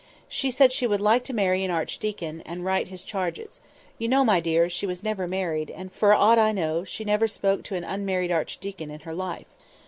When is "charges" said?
3.03-3.61